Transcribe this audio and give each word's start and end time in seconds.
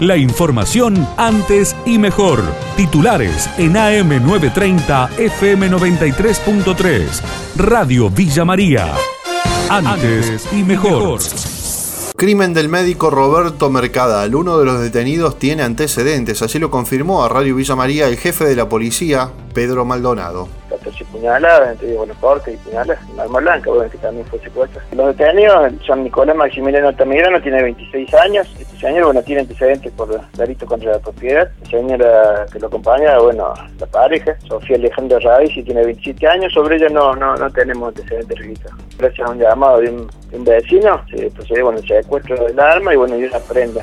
La 0.00 0.16
información 0.16 1.06
antes 1.16 1.76
y 1.86 1.98
mejor. 1.98 2.42
Titulares 2.76 3.48
en 3.58 3.74
AM930 3.74 5.10
FM93.3. 5.10 7.22
Radio 7.56 8.10
Villa 8.10 8.44
María. 8.44 8.92
Antes 9.70 10.48
y 10.52 10.64
mejor. 10.64 11.20
Crimen 12.16 12.54
del 12.54 12.68
médico 12.68 13.08
Roberto 13.08 13.70
Mercadal. 13.70 14.34
Uno 14.34 14.58
de 14.58 14.64
los 14.64 14.80
detenidos 14.80 15.38
tiene 15.38 15.62
antecedentes, 15.62 16.42
así 16.42 16.58
lo 16.58 16.72
confirmó 16.72 17.22
a 17.24 17.28
Radio 17.28 17.54
Villa 17.54 17.76
María 17.76 18.08
el 18.08 18.16
jefe 18.16 18.44
de 18.44 18.56
la 18.56 18.68
policía, 18.68 19.30
Pedro 19.54 19.84
Maldonado. 19.84 20.48
14 20.94 21.04
puñaladas, 21.06 21.72
entre 21.72 21.96
buenos 21.96 22.16
cortes 22.18 22.54
y 22.54 22.56
puñaladas, 22.58 22.98
un 23.12 23.20
arma 23.20 23.40
blanca, 23.40 23.70
obviamente 23.70 23.98
también 23.98 24.26
fue 24.26 24.38
secuestra. 24.40 24.82
Los 24.92 25.16
detenidos 25.16 25.72
son 25.86 26.04
Nicolás 26.04 26.36
Maximiliano 26.36 26.88
Altamirano, 26.88 27.40
tiene 27.40 27.62
26 27.62 28.14
años, 28.14 28.48
este 28.58 28.78
señor, 28.78 29.06
bueno, 29.06 29.22
tiene 29.22 29.42
antecedentes 29.42 29.92
por 29.92 30.20
delito 30.32 30.66
contra 30.66 30.92
la 30.92 30.98
propiedad, 30.98 31.50
la 31.62 31.70
señora 31.70 32.46
que 32.52 32.58
lo 32.58 32.66
acompaña, 32.68 33.18
bueno, 33.18 33.52
la 33.78 33.86
pareja, 33.86 34.36
Sofía 34.46 34.76
Alejandra 34.76 35.18
Raiz, 35.18 35.52
tiene 35.52 35.84
27 35.84 36.26
años, 36.26 36.52
sobre 36.52 36.76
ella 36.76 36.88
no, 36.88 37.14
no, 37.14 37.34
no 37.36 37.50
tenemos 37.50 37.88
antecedentes 37.88 38.38
registrados. 38.38 38.80
Gracias 38.98 39.26
a 39.26 39.30
un 39.30 39.38
llamado 39.38 39.80
de 39.80 39.90
un, 39.90 40.08
vecino, 40.44 41.00
se 41.08 41.30
procedió, 41.30 41.64
bueno, 41.64 41.78
el 41.78 41.86
secuestro 41.86 42.44
del 42.44 42.58
arma 42.58 42.92
y, 42.92 42.96
bueno, 42.96 43.16
y 43.16 43.24
una 43.24 43.38
prenda 43.38 43.82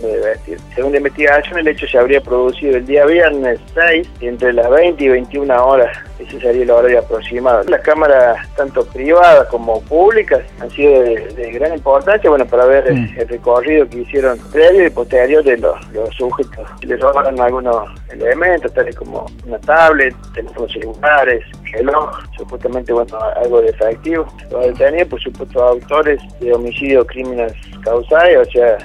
de 0.00 0.20
vestir. 0.20 0.58
Según 0.74 0.92
la 0.92 0.98
investigación, 0.98 1.58
el 1.58 1.68
hecho 1.68 1.86
se 1.86 1.98
habría 1.98 2.20
producido 2.20 2.76
el 2.76 2.86
día 2.86 3.04
viernes 3.06 3.60
6 3.74 4.08
entre 4.20 4.52
las 4.52 4.70
20 4.70 5.04
y 5.04 5.08
21 5.08 5.66
horas. 5.66 5.96
Ese 6.18 6.40
sería 6.40 6.62
el 6.62 6.70
horario 6.70 7.00
aproximado. 7.00 7.64
Las 7.64 7.80
cámaras, 7.80 8.48
tanto 8.56 8.86
privadas 8.86 9.48
como 9.48 9.80
públicas, 9.82 10.40
han 10.60 10.70
sido 10.70 11.02
de, 11.02 11.52
gran 11.52 11.74
importancia 11.74 12.30
bueno, 12.30 12.46
para 12.46 12.66
ver 12.66 12.92
mm. 12.92 13.14
el, 13.18 13.28
recorrido 13.28 13.88
que 13.88 13.98
hicieron 14.00 14.38
previo 14.52 14.86
y 14.86 14.90
posterior 14.90 15.42
de 15.44 15.58
los, 15.58 15.76
sujetos. 16.16 16.68
Les 16.82 17.00
robaron 17.00 17.40
algunos 17.40 17.88
elementos, 18.10 18.72
tales 18.72 18.94
como 18.96 19.26
una 19.46 19.58
tablet, 19.58 20.14
teléfonos 20.34 20.72
celulares, 20.72 21.44
reloj, 21.74 22.10
supuestamente 22.36 22.92
bueno, 22.92 23.18
algo 23.36 23.60
de 23.60 23.68
efectivo. 23.68 24.26
Los 24.50 24.66
detenidos, 24.66 25.08
por 25.08 25.20
supuesto, 25.20 25.62
autores 25.62 26.20
de 26.40 26.52
homicidio 26.52 27.06
crímenes 27.06 27.52
causales, 27.82 28.48
o 28.48 28.50
sea, 28.50 28.78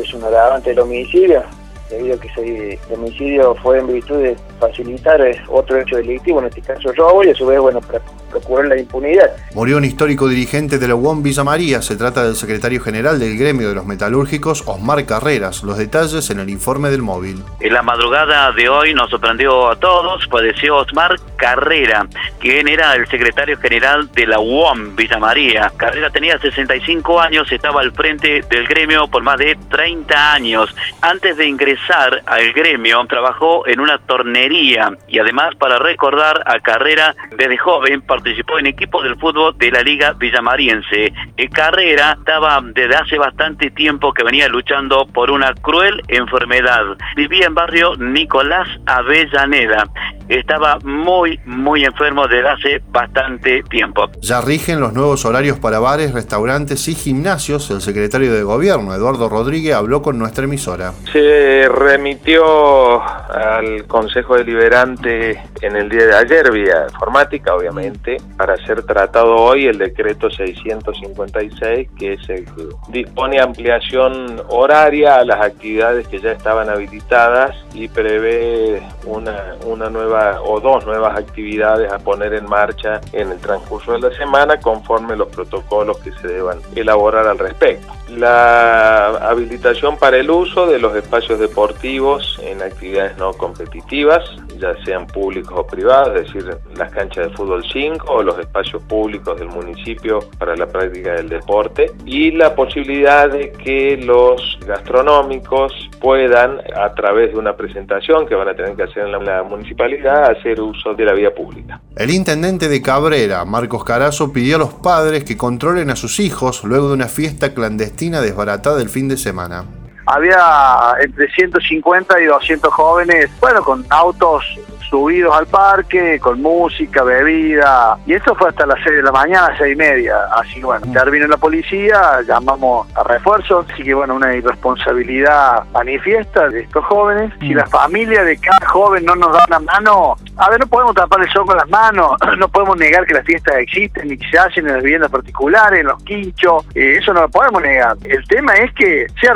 es 0.00 0.14
un 0.14 0.24
agravante 0.24 0.70
del 0.70 0.80
homicidio, 0.80 1.42
debido 1.90 2.14
a 2.14 2.20
que 2.20 2.28
ese 2.28 2.78
homicidio 2.94 3.54
fue 3.56 3.78
en 3.78 3.88
virtud 3.88 4.18
de 4.18 4.36
facilitar 4.58 5.20
eh, 5.20 5.40
otro 5.48 5.78
hecho 5.78 5.96
delictivo, 5.96 6.40
en 6.40 6.46
este 6.46 6.62
caso 6.62 6.92
robo, 6.92 7.24
y 7.24 7.30
a 7.30 7.34
su 7.34 7.46
vez, 7.46 7.58
bueno, 7.60 7.80
para 7.80 8.00
procurar 8.30 8.68
la 8.68 8.78
impunidad. 8.78 9.30
Murió 9.54 9.76
un 9.76 9.84
histórico 9.84 10.28
dirigente 10.28 10.78
de 10.78 10.88
la 10.88 10.94
UOM 10.94 11.22
Villa 11.22 11.44
María, 11.44 11.82
se 11.82 11.96
trata 11.96 12.24
del 12.24 12.36
secretario 12.36 12.80
general 12.80 13.18
del 13.18 13.36
gremio 13.36 13.68
de 13.68 13.74
los 13.74 13.84
metalúrgicos, 13.84 14.62
Osmar 14.66 15.04
Carreras. 15.04 15.62
Los 15.62 15.78
detalles 15.78 16.30
en 16.30 16.40
el 16.40 16.48
informe 16.48 16.90
del 16.90 17.02
móvil. 17.02 17.42
En 17.60 17.72
la 17.72 17.82
madrugada 17.82 18.52
de 18.52 18.68
hoy 18.68 18.94
nos 18.94 19.10
sorprendió 19.10 19.70
a 19.70 19.76
todos, 19.76 20.26
falleció 20.28 20.76
Osmar 20.76 21.16
Carrera, 21.36 22.06
quien 22.38 22.68
era 22.68 22.94
el 22.94 23.06
secretario 23.06 23.58
general 23.58 24.10
de 24.12 24.26
la 24.26 24.38
UOM 24.38 24.94
Villa 24.94 25.18
María. 25.18 25.72
Carrera 25.76 26.10
tenía 26.10 26.38
65 26.38 27.20
años, 27.20 27.50
estaba 27.50 27.80
al 27.80 27.92
frente 27.92 28.42
del 28.48 28.66
gremio 28.66 29.08
por 29.08 29.22
más 29.22 29.38
de 29.38 29.56
30 29.70 30.32
años. 30.32 30.74
Antes 31.00 31.36
de 31.36 31.46
ingresar 31.46 32.22
al 32.26 32.52
gremio, 32.52 33.04
trabajó 33.06 33.66
en 33.66 33.80
una 33.80 33.98
tornería 33.98 34.92
y 35.08 35.18
además 35.18 35.54
para 35.56 35.78
recordar 35.78 36.42
a 36.46 36.60
Carrera 36.60 37.14
desde 37.36 37.58
joven 37.58 38.02
participó 38.20 38.58
en 38.58 38.66
equipos 38.66 39.02
del 39.02 39.16
fútbol 39.18 39.56
de 39.56 39.70
la 39.70 39.82
Liga 39.82 40.12
Villamariense. 40.12 41.12
Carrera 41.52 42.16
estaba 42.18 42.60
desde 42.62 42.94
hace 42.94 43.18
bastante 43.18 43.70
tiempo 43.70 44.12
que 44.12 44.22
venía 44.22 44.46
luchando 44.46 45.06
por 45.06 45.30
una 45.30 45.54
cruel 45.54 46.02
enfermedad. 46.08 46.84
Vivía 47.16 47.46
en 47.46 47.54
barrio 47.54 47.96
Nicolás 47.96 48.68
Avellaneda 48.86 49.84
estaba 50.30 50.78
muy, 50.84 51.38
muy 51.44 51.84
enfermo 51.84 52.26
desde 52.28 52.48
hace 52.48 52.82
bastante 52.90 53.62
tiempo. 53.64 54.08
Ya 54.20 54.40
rigen 54.40 54.80
los 54.80 54.92
nuevos 54.92 55.24
horarios 55.24 55.58
para 55.58 55.80
bares, 55.80 56.12
restaurantes 56.12 56.86
y 56.88 56.94
gimnasios. 56.94 57.70
El 57.70 57.80
secretario 57.80 58.32
de 58.32 58.42
Gobierno, 58.42 58.94
Eduardo 58.94 59.28
Rodríguez, 59.28 59.74
habló 59.74 60.02
con 60.02 60.18
nuestra 60.18 60.44
emisora. 60.44 60.92
Se 61.12 61.68
remitió 61.68 63.02
al 63.02 63.86
Consejo 63.86 64.36
Deliberante 64.36 65.42
en 65.60 65.76
el 65.76 65.88
día 65.88 66.06
de 66.06 66.16
ayer, 66.16 66.52
vía 66.52 66.86
informática, 66.88 67.54
obviamente, 67.54 68.09
para 68.36 68.56
ser 68.66 68.82
tratado 68.82 69.36
hoy 69.36 69.66
el 69.66 69.78
decreto 69.78 70.30
656, 70.30 71.88
que 71.98 72.12
es 72.14 72.28
el 72.28 72.44
que 72.44 72.68
dispone 72.88 73.40
ampliación 73.40 74.42
horaria 74.48 75.16
a 75.16 75.24
las 75.24 75.40
actividades 75.40 76.08
que 76.08 76.18
ya 76.18 76.32
estaban 76.32 76.68
habilitadas 76.68 77.56
y 77.74 77.88
prevé 77.88 78.82
una, 79.04 79.54
una 79.66 79.88
nueva 79.90 80.40
o 80.42 80.60
dos 80.60 80.84
nuevas 80.86 81.18
actividades 81.18 81.92
a 81.92 81.98
poner 81.98 82.34
en 82.34 82.46
marcha 82.46 83.00
en 83.12 83.30
el 83.30 83.38
transcurso 83.38 83.92
de 83.92 84.00
la 84.00 84.12
semana 84.16 84.58
conforme 84.58 85.16
los 85.16 85.28
protocolos 85.28 85.98
que 85.98 86.12
se 86.12 86.28
deban 86.28 86.58
elaborar 86.74 87.26
al 87.26 87.38
respecto. 87.38 87.92
La 88.08 89.08
habilitación 89.28 89.96
para 89.96 90.16
el 90.16 90.30
uso 90.30 90.66
de 90.66 90.78
los 90.78 90.96
espacios 90.96 91.38
deportivos 91.38 92.40
en 92.42 92.60
actividades 92.62 93.16
no 93.18 93.32
competitivas, 93.32 94.24
ya 94.58 94.74
sean 94.84 95.06
públicos 95.06 95.52
o 95.56 95.66
privados, 95.66 96.16
es 96.16 96.32
decir, 96.32 96.56
las 96.76 96.92
canchas 96.92 97.28
de 97.28 97.36
fútbol 97.36 97.64
5 97.72 97.99
o 98.06 98.22
los 98.22 98.38
espacios 98.38 98.82
públicos 98.84 99.38
del 99.38 99.48
municipio 99.48 100.20
para 100.38 100.56
la 100.56 100.66
práctica 100.66 101.14
del 101.14 101.28
deporte 101.28 101.92
y 102.04 102.30
la 102.30 102.54
posibilidad 102.54 103.30
de 103.30 103.52
que 103.52 103.96
los 103.96 104.58
gastronómicos 104.66 105.72
puedan, 106.00 106.60
a 106.76 106.94
través 106.94 107.32
de 107.32 107.38
una 107.38 107.56
presentación 107.56 108.26
que 108.26 108.34
van 108.34 108.48
a 108.48 108.54
tener 108.54 108.74
que 108.74 108.84
hacer 108.84 109.06
en 109.06 109.12
la 109.12 109.42
municipalidad, 109.42 110.30
hacer 110.30 110.60
uso 110.60 110.94
de 110.94 111.04
la 111.04 111.12
vía 111.12 111.34
pública. 111.34 111.80
El 111.96 112.10
intendente 112.10 112.68
de 112.68 112.82
Cabrera, 112.82 113.44
Marcos 113.44 113.84
Carazo, 113.84 114.32
pidió 114.32 114.56
a 114.56 114.58
los 114.60 114.74
padres 114.74 115.24
que 115.24 115.36
controlen 115.36 115.90
a 115.90 115.96
sus 115.96 116.20
hijos 116.20 116.64
luego 116.64 116.88
de 116.88 116.94
una 116.94 117.08
fiesta 117.08 117.54
clandestina 117.54 118.20
desbaratada 118.20 118.80
el 118.80 118.88
fin 118.88 119.08
de 119.08 119.16
semana 119.16 119.79
había 120.10 120.94
entre 121.00 121.30
150 121.30 122.20
y 122.20 122.24
200 122.26 122.72
jóvenes, 122.72 123.30
bueno, 123.40 123.62
con 123.62 123.84
autos 123.90 124.44
subidos 124.90 125.34
al 125.36 125.46
parque, 125.46 126.18
con 126.18 126.42
música, 126.42 127.04
bebida, 127.04 127.96
y 128.06 128.14
eso 128.14 128.34
fue 128.34 128.48
hasta 128.48 128.66
las 128.66 128.78
6 128.82 128.96
de 128.96 129.02
la 129.04 129.12
mañana, 129.12 129.54
6 129.56 129.72
y 129.72 129.76
media, 129.76 130.16
así 130.34 130.60
bueno, 130.60 130.84
terminó 130.92 131.28
la 131.28 131.36
policía, 131.36 132.20
llamamos 132.26 132.88
a 132.96 133.04
refuerzos, 133.04 133.66
así 133.70 133.84
que 133.84 133.94
bueno, 133.94 134.16
una 134.16 134.34
irresponsabilidad 134.34 135.64
manifiesta 135.72 136.48
de 136.48 136.62
estos 136.62 136.84
jóvenes, 136.86 137.32
si 137.38 137.54
la 137.54 137.66
familia 137.66 138.24
de 138.24 138.36
cada 138.36 138.66
joven 138.66 139.04
no 139.04 139.14
nos 139.14 139.32
da 139.32 139.44
una 139.46 139.60
mano, 139.60 140.16
a 140.36 140.50
ver, 140.50 140.58
no 140.58 140.66
podemos 140.66 140.94
tapar 140.96 141.20
el 141.20 141.30
sol 141.30 141.46
con 141.46 141.56
las 141.56 141.68
manos, 141.68 142.12
no 142.38 142.48
podemos 142.48 142.76
negar 142.76 143.06
que 143.06 143.14
las 143.14 143.24
fiestas 143.24 143.54
existen 143.56 144.08
ni 144.08 144.18
que 144.18 144.28
se 144.28 144.38
hacen 144.38 144.66
en 144.66 144.74
las 144.74 144.82
viviendas 144.82 145.10
particulares, 145.10 145.80
en 145.80 145.86
los 145.86 146.02
quinchos, 146.02 146.66
eh, 146.74 146.96
eso 146.98 147.14
no 147.14 147.22
lo 147.22 147.28
podemos 147.28 147.62
negar. 147.62 147.96
El 148.04 148.26
tema 148.26 148.54
es 148.54 148.72
que 148.74 149.06
sea 149.20 149.34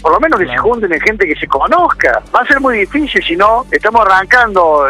por 0.00 0.12
lo 0.12 0.20
menos 0.20 0.38
que 0.38 0.46
se 0.46 0.56
junten 0.56 0.92
en 0.92 1.00
gente 1.00 1.26
que 1.26 1.34
se 1.36 1.46
conozca. 1.46 2.22
Va 2.34 2.40
a 2.40 2.46
ser 2.46 2.60
muy 2.60 2.78
difícil 2.78 3.22
si 3.22 3.36
no, 3.36 3.66
estamos 3.70 4.06
arrancando 4.06 4.86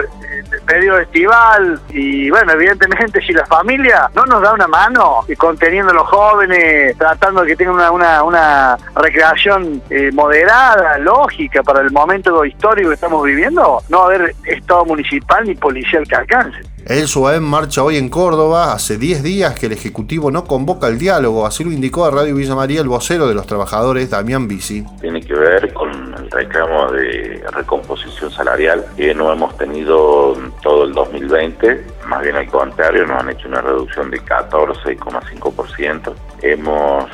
periodo 0.71 1.01
estival 1.01 1.81
y 1.93 2.31
bueno, 2.31 2.53
evidentemente 2.53 3.21
si 3.27 3.33
la 3.33 3.45
familia 3.47 4.09
no 4.15 4.25
nos 4.25 4.41
da 4.41 4.55
una 4.55 4.69
mano 4.69 5.25
y 5.27 5.35
conteniendo 5.35 5.91
a 5.91 5.95
los 5.95 6.07
jóvenes, 6.07 6.97
tratando 6.97 7.43
de 7.43 7.49
que 7.49 7.57
tengan 7.57 7.75
una, 7.75 7.91
una, 7.91 8.23
una 8.23 8.79
recreación 8.95 9.83
eh, 9.91 10.13
moderada, 10.13 10.99
lógica 10.99 11.65
para 11.65 11.81
el 11.81 11.91
momento 11.91 12.45
histórico 12.45 12.91
que 12.91 12.95
estamos 12.95 13.25
viviendo, 13.25 13.83
no 13.89 13.99
va 13.99 14.05
a 14.05 14.07
haber 14.07 14.35
Estado 14.45 14.85
municipal 14.85 15.45
ni 15.45 15.55
policial 15.55 16.07
que 16.07 16.15
alcance. 16.15 16.59
El 16.87 17.07
SUAEM 17.07 17.43
marcha 17.43 17.83
hoy 17.83 17.99
en 17.99 18.09
Córdoba. 18.09 18.73
Hace 18.73 18.97
10 18.97 19.23
días 19.23 19.55
que 19.55 19.67
el 19.67 19.73
Ejecutivo 19.73 20.31
no 20.31 20.45
convoca 20.45 20.89
el 20.89 20.99
diálogo, 20.99 21.47
así 21.47 21.63
lo 21.63 21.73
indicó 21.73 22.05
a 22.05 22.11
Radio 22.11 22.35
Villa 22.35 22.55
María 22.55 22.81
el 22.81 22.89
vocero 22.89 23.29
de 23.29 23.35
los 23.35 23.47
trabajadores, 23.47 24.11
Damián 24.11 24.49
Bici. 24.49 24.85
Tiene 25.01 25.21
que 25.21 25.35
ver 25.35 25.73
con 25.75 26.10
el 26.33 26.47
reclamo 26.47 26.91
de 26.93 27.43
recomposición 27.53 28.31
salarial 28.31 28.85
que 28.97 29.15
no 29.15 29.33
hemos 29.33 29.57
tenido 29.57 30.37
todo 30.63 30.85
el 30.85 30.93
2020, 30.93 31.85
más 32.07 32.23
bien 32.23 32.37
al 32.37 32.47
contrario, 32.49 33.07
nos 33.07 33.21
han 33.21 33.31
hecho 33.31 33.49
una 33.49 33.61
reducción 33.61 34.11
de 34.11 34.21
14,5%. 34.21 36.15
Hemos 36.43 37.11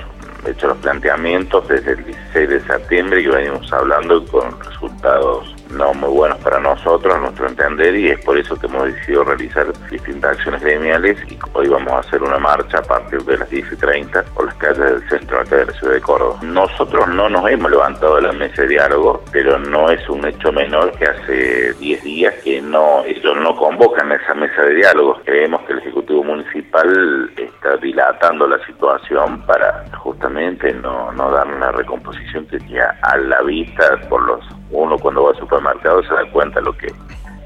hecho 0.46 0.68
los 0.68 0.78
planteamientos 0.78 1.66
desde 1.68 1.92
el 1.92 2.04
16 2.04 2.48
de 2.48 2.60
septiembre 2.60 3.20
y 3.20 3.26
venimos 3.26 3.72
hablando 3.72 4.24
con 4.26 4.60
resultados 4.60 5.55
no 5.70 5.94
muy 5.94 6.10
buenos 6.10 6.38
para 6.38 6.58
nosotros, 6.60 7.18
nuestro 7.20 7.48
entender, 7.48 7.94
y 7.96 8.10
es 8.10 8.24
por 8.24 8.38
eso 8.38 8.56
que 8.56 8.66
hemos 8.66 8.86
decidido 8.86 9.24
realizar 9.24 9.66
distintas 9.90 10.36
acciones 10.36 10.62
gremiales 10.62 11.18
y 11.30 11.38
hoy 11.52 11.68
vamos 11.68 11.92
a 11.92 11.98
hacer 11.98 12.22
una 12.22 12.38
marcha 12.38 12.78
a 12.78 12.82
partir 12.82 13.22
de 13.22 13.38
las 13.38 13.50
10 13.50 13.72
y 13.72 13.76
30 13.76 14.22
por 14.34 14.46
las 14.46 14.54
calles 14.56 14.78
del 14.78 15.08
centro 15.08 15.40
acá 15.40 15.56
de 15.56 15.66
la 15.66 15.72
ciudad 15.72 15.94
de 15.94 16.00
Córdoba. 16.00 16.38
Nosotros 16.42 17.08
no 17.08 17.28
nos 17.28 17.48
hemos 17.50 17.70
levantado 17.70 18.16
de 18.16 18.22
la 18.22 18.32
mesa 18.32 18.62
de 18.62 18.68
diálogo, 18.68 19.22
pero 19.32 19.58
no 19.58 19.90
es 19.90 20.08
un 20.08 20.26
hecho 20.26 20.52
menor 20.52 20.92
que 20.92 21.06
hace 21.06 21.72
10 21.74 22.04
días 22.04 22.34
que 22.42 22.60
no 22.60 23.04
ellos 23.04 23.36
no 23.36 23.54
convocan 23.56 24.12
a 24.12 24.16
esa 24.16 24.34
mesa 24.34 24.62
de 24.62 24.74
diálogo. 24.74 25.20
Creemos 25.24 25.62
que 25.62 25.72
el 25.72 25.78
Ejecutivo 25.80 26.24
Municipal 26.24 27.30
está 27.36 27.76
dilatando 27.76 28.46
la 28.46 28.64
situación 28.66 29.42
para 29.46 29.84
justamente 29.98 30.72
no, 30.74 31.12
no 31.12 31.30
dar 31.30 31.46
una 31.46 31.70
recomposición 31.72 32.46
que 32.46 32.58
ya 32.68 32.96
a 33.02 33.16
la 33.16 33.42
vista 33.42 33.98
por 34.08 34.22
los 34.22 34.55
uno 34.70 34.98
cuando 34.98 35.24
va 35.24 35.30
al 35.30 35.38
supermercado 35.38 36.02
se 36.02 36.14
da 36.14 36.30
cuenta 36.32 36.60
lo 36.60 36.76
que 36.76 36.92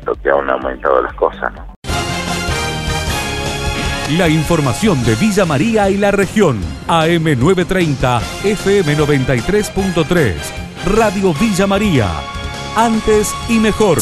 lo 0.06 0.14
que 0.14 0.30
han 0.30 0.48
aumentado 0.50 1.02
las 1.02 1.14
cosas. 1.14 1.52
La 4.16 4.28
información 4.28 5.04
de 5.04 5.14
Villa 5.14 5.44
María 5.44 5.88
y 5.88 5.96
la 5.96 6.10
región. 6.10 6.60
AM930, 6.88 8.20
FM93.3. 8.42 10.34
Radio 10.96 11.32
Villa 11.34 11.68
María. 11.68 12.08
Antes 12.74 13.32
y 13.48 13.60
mejor. 13.60 13.98